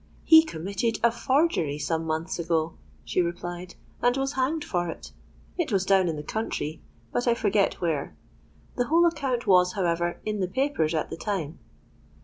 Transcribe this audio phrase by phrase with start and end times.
[0.25, 5.11] —'He committed a forgery some months ago,' she replied, 'and was hanged for it.
[5.59, 6.81] It was down in the country;
[7.13, 8.17] but I forget where.
[8.77, 11.59] The whole account was, however, in the papers at the time.'